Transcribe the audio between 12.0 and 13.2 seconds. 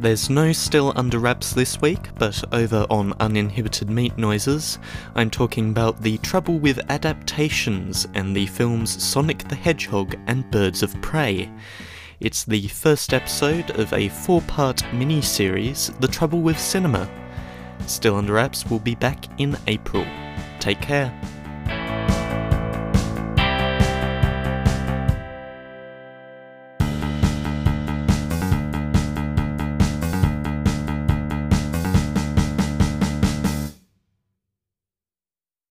It's the first